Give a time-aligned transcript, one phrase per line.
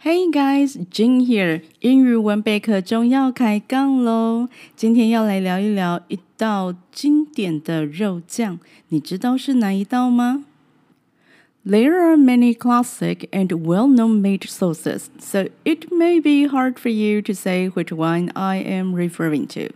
[0.00, 1.61] Hey guys, Jing here.
[1.81, 4.49] 英语文备课中要开杠喽！
[4.75, 8.59] 今天要来聊一聊一道经典的肉酱，
[8.89, 10.45] 你知道是哪一道吗？
[11.63, 17.33] There are many classic and well-known meat sauces, so it may be hard for you to
[17.33, 19.75] say which one I am referring to.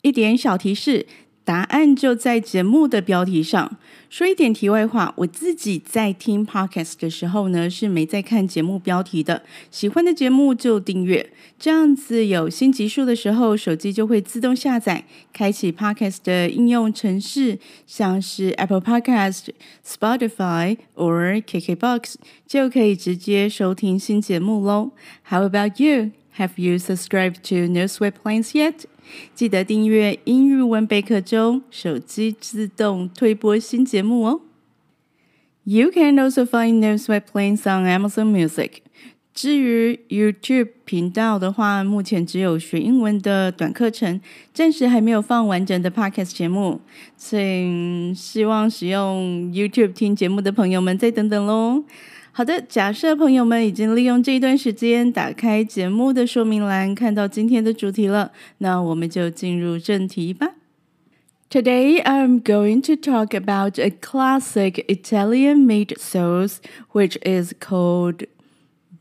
[0.00, 1.06] 一点小提示。
[1.46, 3.78] 答案就在节目的标题上。
[4.10, 9.42] 说一点题外话，我自己在听 podcast 的时候呢，是没在看节目标题的。
[9.70, 19.50] 喜欢的节目就订阅，这样子有新集数的时候，手机就会自动下载，开启 podcast 的应用程式，像是 Apple Podcast、
[19.86, 24.90] Spotify 或 KKBox，就可以直接收听新节目喽。
[25.28, 26.10] How about you?
[26.38, 28.84] Have you subscribed to No Sweat Plans yet?
[29.34, 34.40] 记得订阅英语文备课中，手机自动推播新节目哦。
[35.64, 38.82] You can also find No Sweat Plans on Amazon Music。
[39.32, 44.20] 至于 YouTube 频道的话，目前只有学英文的短课程，
[44.52, 46.80] 暂时还没有放完整的 Podcast 节目，
[47.16, 51.84] 请希望使用 YouTube 听节目的朋友们再等等喽。
[52.36, 60.52] 好的，假设朋友们已经利用这一段时间打开节目的说明栏，看到今天的主题了，那我们就进入正题吧。
[61.48, 66.58] Today I'm going to talk about a classic Italian meat sauce,
[66.92, 68.26] which is called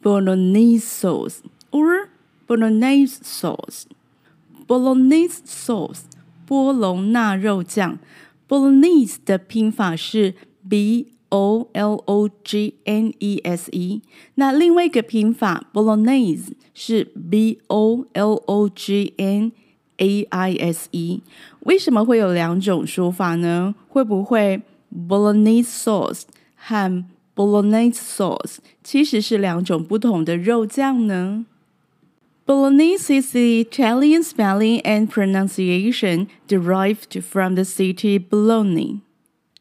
[0.02, 1.40] Bolognese sauce
[1.72, 2.08] or
[2.48, 3.84] Bolognese sauce.
[4.66, 6.04] Bolognese sauce，
[6.46, 8.00] 波隆纳肉酱。
[8.48, 10.36] Bolognese 的拼法是
[10.70, 11.15] B。
[11.31, 14.03] O L O G N E S E，
[14.35, 19.53] 那另外一个拼法 Bolognese 是 B O L O G N
[19.99, 21.23] A I S E。
[21.61, 23.75] 为什么会有两种说法呢？
[23.89, 26.23] 会不会 Bolognese sauce
[26.57, 27.05] 和
[27.37, 31.47] Bolognese sauce 其实是两种不同的肉酱呢？
[32.45, 39.03] Bolognese is the Italian spelling and pronunciation derived from the city Bologna.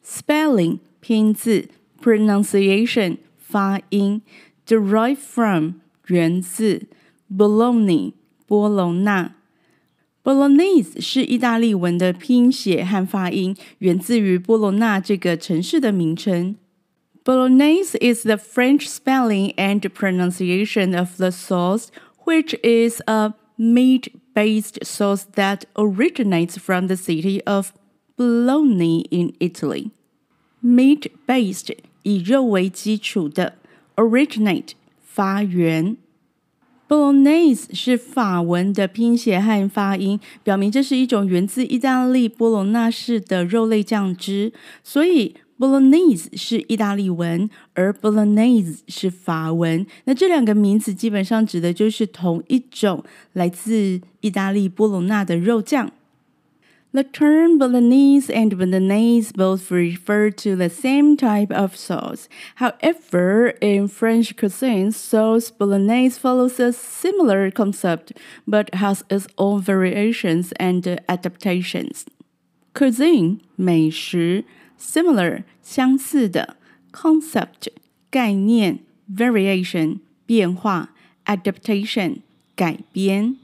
[0.03, 1.69] Spelling 拼字
[2.01, 4.21] pronunciation 发音
[4.65, 5.73] derive from
[6.07, 6.87] 源自
[7.29, 8.13] Bologna
[8.45, 9.35] 波隆纳
[10.21, 16.55] Bolognese 是意大利文的拼写和发音，源自于波隆纳这个城市的名称。
[17.23, 21.87] Bolognese is the French spelling and pronunciation of the sauce,
[22.25, 27.71] which is a meat-based sauce that originates from the city of
[28.15, 29.91] Bologna in Italy.
[30.64, 33.56] Meat-based 以肉为基础的
[33.96, 34.70] ，originate
[35.02, 35.98] 发源。
[36.88, 44.52] Bolognese 是法文的拼写和发音，表明这是一种源自意大利波隆纳市的肉类酱汁。
[44.82, 49.86] 所以 Bolognese 是意大利文，而 Bolognese 是法文。
[50.04, 53.04] 那这两个名词基本上指的就是同一种
[53.34, 55.92] 来自意大利波隆纳的肉酱。
[56.93, 62.27] The term Bolognese and Bolognese both refer to the same type of sauce.
[62.55, 68.13] However, in French cuisine, sauce Bolognese follows a similar concept,
[68.47, 72.05] but has its own variations and adaptations.
[72.73, 74.45] Cuisine 美食，
[74.79, 76.55] similar 相似的，
[76.91, 77.67] concept
[78.09, 80.89] 概念，variation 变化，
[81.27, 82.21] adaptation
[82.55, 83.37] 改编。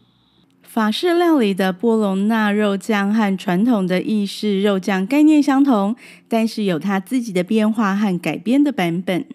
[0.73, 5.97] 法式料理的波隆纳肉酱和传统的意式肉酱概念相同，
[6.29, 9.27] 但是有它自己的变化和改编的版本。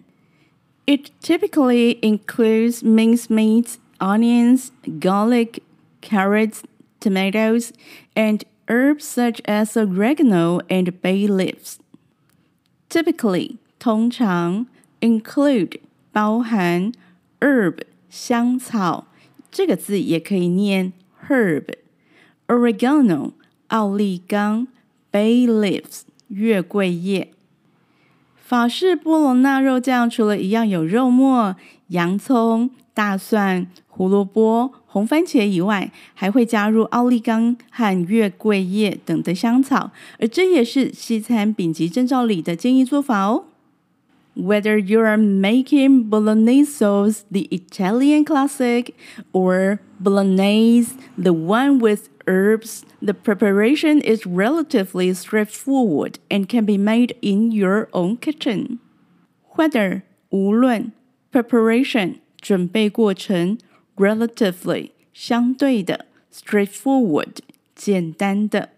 [0.86, 5.60] It typically includes minced meats, onions, garlic,
[6.00, 6.60] carrots,
[7.00, 7.68] tomatoes,
[8.14, 11.76] and herbs such as oregano and bay leaves.
[12.88, 14.64] Typically 通常
[15.00, 15.80] include
[16.10, 16.92] 包含
[17.40, 19.08] herb 香草，
[19.52, 20.94] 这个字也可以念。
[21.28, 21.64] Herb,
[22.46, 23.32] oregano,
[23.68, 24.68] 奥利冈
[25.10, 27.32] ，bay leaves, 月桂叶。
[28.36, 31.56] 法式波隆纳肉酱除了一样有肉末、
[31.88, 39.90] 洋葱、大蒜、胡萝卜、红番茄以外，还会加入奥利冈和月桂叶等的香草，
[40.20, 43.46] 而这也是西餐丙级证照里的建议做法哦。
[44.36, 48.92] Whether you are making Bolognese sauce, the Italian classic,
[49.32, 57.15] or Bolognese, the one with herbs, the preparation is relatively straightforward and can be made
[57.21, 58.79] in your own kitchen.
[59.55, 60.91] Whether 无论
[61.31, 63.57] preparation 准备过程
[63.95, 67.37] relatively 相对的 straightforward
[67.75, 68.69] 简单的。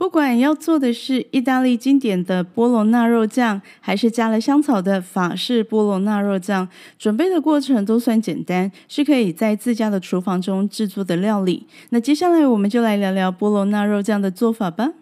[0.00, 6.66] 不管要做的是意大利经典的波罗纳肉酱，还是加了香草的法式波罗纳肉酱，
[6.98, 11.66] 准备的过程都算简单，是可以在自家的厨房中制作的料理。
[11.90, 14.94] 那接下来我们就来聊聊波罗纳肉酱的做法吧。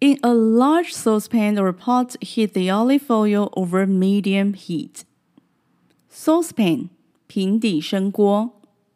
[0.00, 5.04] In a large saucepan or pot, heat the olive oil over medium heat.
[6.12, 6.88] Saucepan
[7.26, 8.50] 平底深锅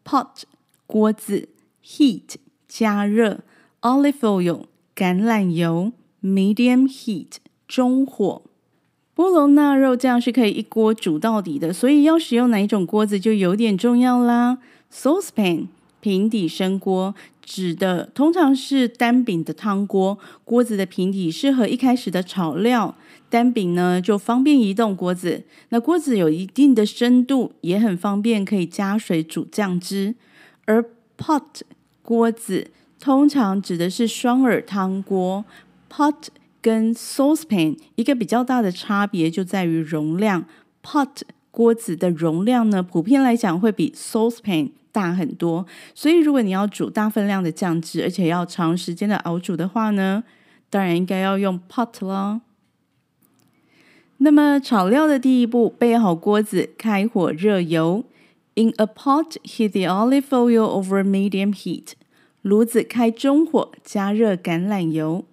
[0.04, 0.42] ，pot
[0.86, 1.48] 锅子
[1.82, 2.34] ，heat
[2.68, 3.40] 加热
[3.80, 4.64] ，olive oil。
[5.00, 5.92] 橄榄油
[6.22, 7.36] ，medium heat，
[7.66, 8.42] 中火。
[9.14, 14.58] 波罗纳肉酱是可以一锅煮到底的，所以要使用哪一种锅子就有点重要啦。
[14.92, 15.68] Saucepan，
[16.02, 22.94] 平底深锅，指的通常是单柄的汤锅，锅子的平底适合一开始的炒料，
[23.30, 25.44] 单柄呢就方便移动锅子。
[25.70, 30.14] 那锅子有一定的深度，也很方便可以加水煮酱汁。
[30.66, 30.84] 而
[31.16, 31.62] pot
[32.02, 32.70] 锅子。
[33.00, 35.44] 通常指的是双耳汤锅
[35.90, 36.26] ，pot
[36.60, 40.44] 跟 saucepan 一个比较大的差别就在于容量。
[40.84, 41.08] pot
[41.50, 50.22] 锅子的容量呢，普遍来讲会比 saucepan 大很多，所以如果你要煮大分量的酱汁，而且要长时间的熬煮的话呢，
[50.68, 52.42] 当然应该要用 pot 了。
[54.18, 58.04] 那么炒料的第一步，备好锅子，开火热油。
[58.54, 61.92] In a pot, heat the olive oil over medium heat.
[62.41, 65.25] 炉子开中火，加热橄榄油。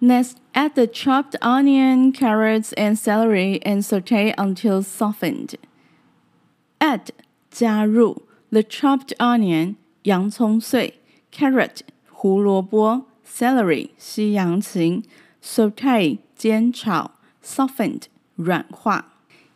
[0.00, 5.54] Next, add the chopped onion, carrots, and celery and saute until softened.
[6.78, 7.08] Add
[7.50, 10.94] 加入 the chopped onion 洋葱碎，
[11.30, 11.80] carrot
[12.10, 15.04] 胡萝卜，celery 西洋芹，
[15.42, 17.12] saute 煎炒，
[17.44, 18.04] softened
[18.36, 19.12] 软化，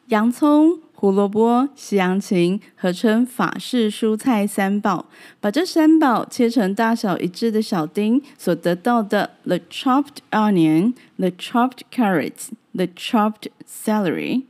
[0.09, 0.81] 洋葱。
[1.00, 5.06] 胡萝卜、西洋芹合称法式蔬菜三宝，
[5.40, 14.44] 把这三宝切成大小一致的小丁，所得到的 the chopped onion, the chopped carrots, the chopped celery，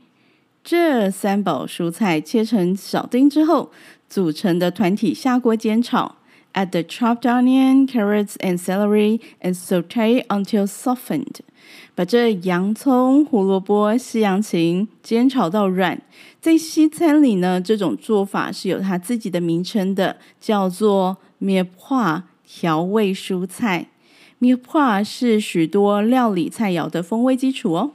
[0.64, 3.70] 这三宝蔬菜切成小丁之后
[4.08, 6.16] 组成的团体下锅煎炒。
[6.52, 11.36] Add the chopped onion, carrots, and celery and saute until softened。
[11.94, 16.00] 把这洋葱、胡萝卜、西洋芹煎炒到软。
[16.40, 23.88] 在西餐里呢，这种做法是有它自己的名称的，叫做灭化调味蔬菜。
[24.38, 27.92] 灭化是许多料理菜肴的风味基础哦。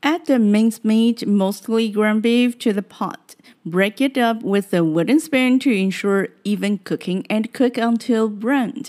[0.00, 3.36] Add the minced meat, mostly ground beef, to the pot.
[3.64, 8.88] Break it up with a wooden spoon to ensure even cooking and cook until browned.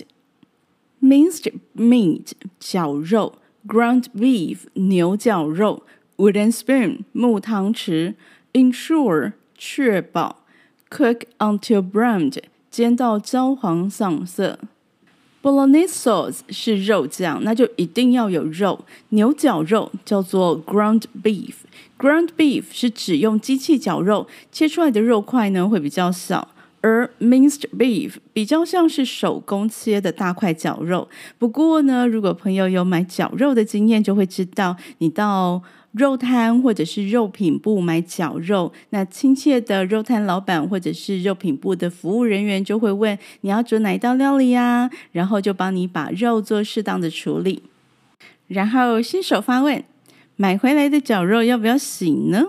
[1.00, 3.34] Minced meat 绞肉
[3.66, 5.82] ，ground beef 牛绞肉
[6.16, 8.14] ，wooden spoon 木汤匙。
[8.52, 10.44] Ensure 确保
[10.88, 12.38] ，cook until browned
[12.70, 14.60] 煎到焦黄上色。
[15.42, 18.84] Bolognese sauce 是肉酱，那就一定要有肉。
[19.10, 26.53] 牛绞肉叫做 ground beef，ground beef 是指用机器绞肉，切出来的肉块呢会比较小，
[26.84, 31.08] 而 minced beef 比较像是手工切的大块绞肉。
[31.38, 44.90] 不过呢，如果朋友有买绞肉的经验，就会知道你到肉摊或者是肉品部买绞肉，那亲切的肉摊老板或者是肉品部的服务人员就会问你要煮哪一道料理呀？
[45.12, 47.62] 然后就帮你把肉做适当的处理。
[48.48, 49.82] 然后新手发问：
[50.36, 52.48] 买回来的绞肉要不要洗呢？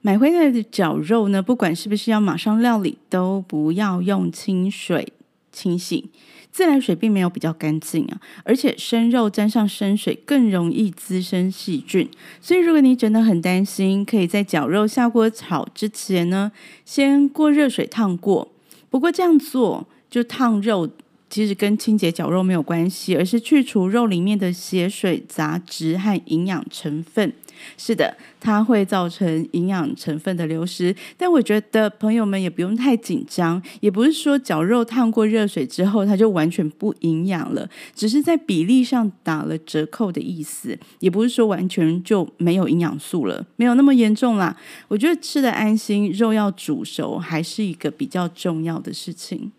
[0.00, 5.12] 买回来的绞肉呢，不管是不是要马上料理，都不要用清水
[5.52, 6.10] 清洗。
[6.50, 12.08] 自来水并没有比较干净啊，而且生肉沾上生水更容易滋生细菌，
[12.40, 16.50] 所以如果你真的很担心，可以在绞肉下锅炒之前呢，
[16.84, 18.48] 先过热水烫过。
[18.90, 20.88] 不过这样做就烫肉，
[21.30, 27.32] 其实跟清洁绞肉没有关系，而是去除肉里面的血水、杂质和营养成分。
[27.76, 44.56] 是的，它会造成营养成分的流失，但我觉得朋友们也不用太紧张，也不是说绞肉烫过热水之后它就完全不营养了，只是在比例上打了折扣的意思，也不是说完全就没有营养素了，没有那么严重啦。
[44.88, 49.52] 我觉得吃得安心，肉要煮熟还是一个比较重要的事情。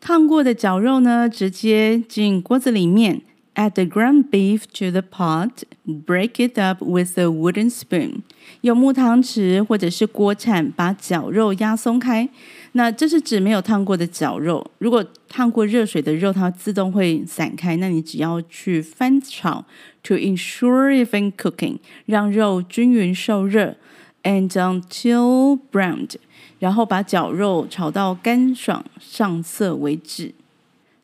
[0.00, 3.22] 烫过的绞肉呢，直接进锅子里面。
[3.57, 5.63] Add the ground beef to the pot.
[5.85, 8.23] Break it up with a wooden spoon.
[8.61, 12.27] 用木汤匙或者是锅铲把绞肉压松开。
[12.71, 14.71] 那这是指没有烫过的绞肉。
[14.79, 17.77] 如果烫过热水的肉，它自动会散开。
[17.77, 19.63] 那你只要去翻炒，
[20.01, 21.77] to ensure even cooking，
[22.07, 23.75] 让肉均匀受热，
[24.23, 26.15] and until browned，
[26.57, 30.33] 然后把绞肉炒到干爽上色为止。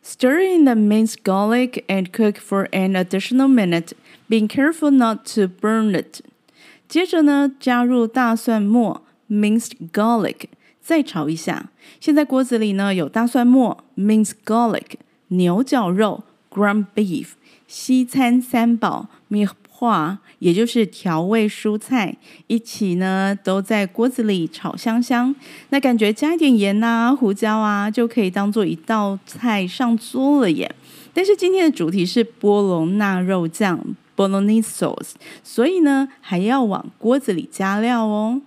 [0.04, 3.94] Stir in the minced garlic and cook for an additional minute,
[4.28, 6.22] being careful not to burn it.
[6.88, 10.46] 接着呢，加入大蒜末 （minced garlic），
[10.82, 11.70] 再炒一下。
[12.00, 14.96] 现在锅子里呢有大蒜末 （minced garlic）、
[15.28, 17.34] 牛绞肉 （ground beef）、
[17.68, 19.54] 西餐三宝 （mirepoix）。
[19.77, 22.17] 话，也就是调味蔬菜
[22.47, 25.35] 一起呢，都在锅子里炒香香。
[25.71, 30.73] 那感觉加一点盐啊、胡椒啊，就可以当做一道菜上桌了耶。
[31.13, 38.43] 但是今天的主题是波隆纳肉酱 （Bolognese sauce），所以呢，还要往锅子里加料哦。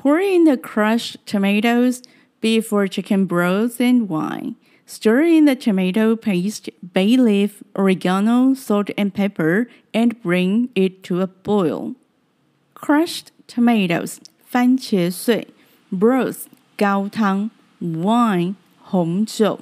[0.00, 2.02] Pour in the crushed tomatoes,
[2.40, 4.54] beef or chicken broth, and wine.
[4.85, 11.21] Stir in the tomato paste, bay leaf, oregano, salt and pepper, and bring it to
[11.21, 11.95] a boil.
[12.73, 14.17] Crushed tomatoes,
[14.51, 15.47] 番茄碎,
[15.91, 19.59] broth, 高汤, wine, 红酒,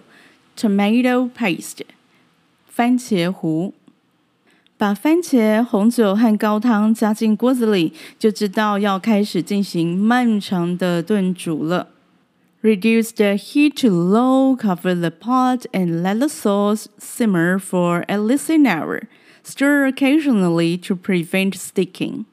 [0.55, 1.85] tomato paste,
[2.67, 3.73] 番茄糊。
[4.77, 11.89] 把番茄、红酒和高汤加进锅子里，就知道要开始进行漫长的炖煮了。
[12.63, 18.19] Reduce the heat to low, cover the pot, and let the sauce simmer for at
[18.19, 19.07] least an hour.
[19.43, 22.25] Stir occasionally to prevent sticking.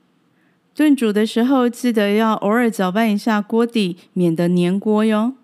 [0.75, 5.35] 炖煮的时候，记得要偶尔搅拌一下锅底，免得粘锅哟。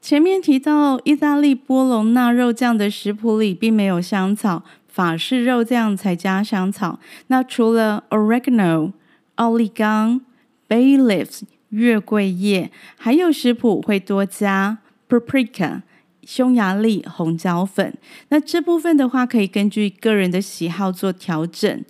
[0.00, 6.98] 前面提到意大利波隆纳肉酱的食谱里并没有香草，法式肉酱才加香草。
[7.28, 8.92] 那除了 oregano、
[9.36, 10.20] 奥利冈、
[10.68, 11.42] bay leaves。
[11.69, 14.77] 月桂叶，还有食谱会多加
[15.09, 15.81] paprika
[16.23, 17.93] 匈牙利红椒粉。
[18.29, 21.83] 那这部分的话，可以根据个人的喜好做调整。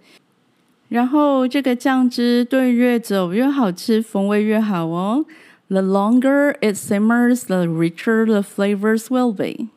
[0.89, 5.25] 然后这个酱汁炖越久越好吃，风味越好哦。
[5.67, 9.67] The longer it simmers, the richer the flavors will be.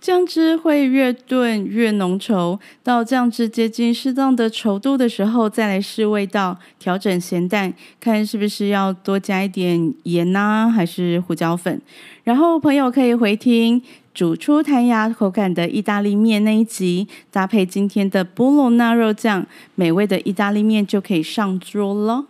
[0.00, 11.82] 酱汁会越炖越浓稠，到酱汁接近适当的稠度的时候，再来试味道，调整咸淡，看是不是要多加一点盐呐、啊，还是胡椒粉。
[12.22, 13.82] 然后朋友可以回听
[14.14, 22.26] 煮出弹牙口感的意大利面那一集，搭配今天的波隆纳肉酱，美味的意大利面就可以上桌了。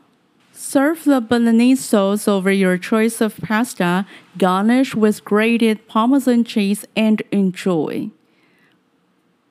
[0.58, 4.06] Serve the Bolognese sauce over your choice of pasta,
[4.38, 8.10] garnish with grated Parmesan cheese and enjoy.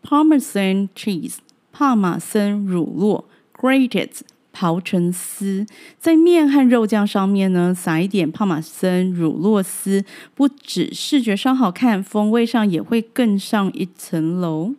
[0.02, 1.38] Parmesan cheese,
[1.72, 3.24] 帕玛森乳酪，
[3.56, 4.10] grated
[4.52, 5.66] 刨成丝，
[5.98, 14.74] 在面和肉酱上面呢，撒一点帕玛森乳酪丝，不止视觉上好看，风味上也会更上一层楼。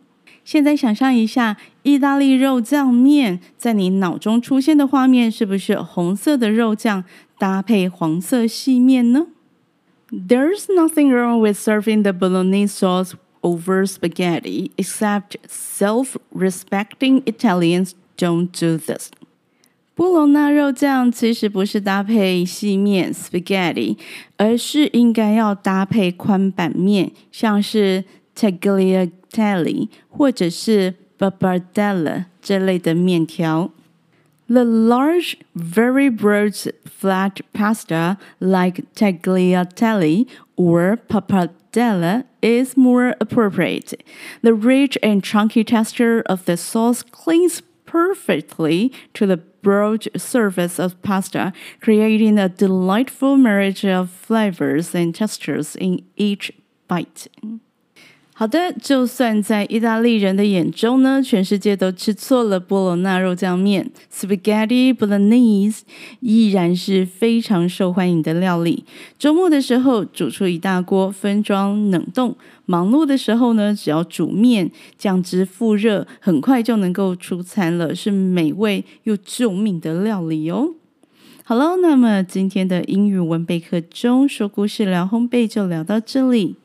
[0.49, 7.03] 现在想象一下，意大利肉酱面在你脑中出现的画面，是不是红色的肉酱
[7.37, 9.27] 搭配黄色细面呢
[10.09, 19.11] ？There's nothing wrong with serving the bolognese sauce over spaghetti, except self-respecting Italians don't do this.
[19.93, 23.97] 波隆纳肉酱其实不是搭配细面 spaghetti，
[24.37, 28.05] 而是应该要搭配宽板面，像是
[28.38, 33.70] tagliatelle tagliatelle 或者是 pappardelle 这类的面条。
[34.46, 36.54] The large, very broad,
[36.84, 43.94] flat pasta like tagliatelle or pappardelle is more appropriate.
[44.42, 51.00] The rich and chunky texture of the sauce clings perfectly to the broad surface of
[51.02, 56.52] pasta, creating a delightful marriage of flavors and textures in each
[56.86, 57.28] bite.
[58.39, 65.81] 好的，就算在意大利人的眼中呢，全世界都吃错了波隆纳肉酱面 （Spaghetti Bolognese）
[66.21, 68.85] 依然是非常受欢迎的料理。
[69.17, 72.31] 周末的时候煮出一大锅，分装冷冻；
[72.65, 80.75] 忙碌的时候呢，只要煮面，酱汁复热，很快就能够出餐了，是美味又救命的料理哦。
[81.43, 86.55] 好喽，那么今天的英语文备课中说故事聊烘焙就聊到这里。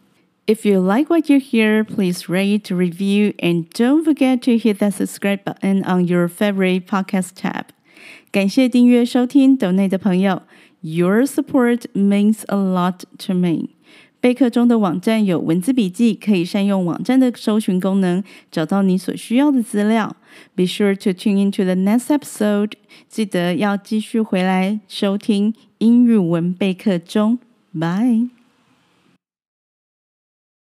[0.46, 4.94] If you like what you hear, please rate, review, and don't forget to hit that
[4.94, 7.66] subscribe button on your favorite podcast tab.
[8.32, 10.42] 感谢订阅收听斗内的朋友，
[10.82, 13.70] Your support means a lot to me.
[14.22, 20.16] 备课中的网站有文字笔记，可以善用网站的搜寻功能，找到你所需要的资料。
[20.56, 22.74] Be sure to tune into the next episode.
[23.08, 27.40] 记得要继续回来收听英语文备课中。
[27.72, 28.33] Bye.